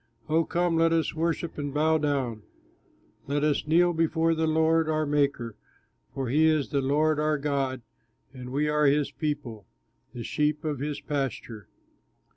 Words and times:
Oh 0.27 0.45
come, 0.45 0.77
let 0.77 0.91
us 0.93 1.13
worship 1.13 1.59
and 1.59 1.71
bow 1.71 1.99
down, 1.99 2.41
Let 3.27 3.43
us 3.43 3.67
kneel 3.67 3.93
before 3.93 4.33
the 4.33 4.47
Lord, 4.47 4.89
our 4.89 5.05
Maker; 5.05 5.55
For 6.15 6.27
he 6.29 6.47
is 6.47 6.69
the 6.69 6.81
Lord 6.81 7.19
our 7.19 7.37
God, 7.37 7.83
And 8.33 8.51
we 8.51 8.67
are 8.67 8.87
his 8.87 9.11
people, 9.11 9.67
the 10.11 10.23
sheep 10.23 10.65
of 10.65 10.79
his 10.79 10.99
pasture. 11.01 11.67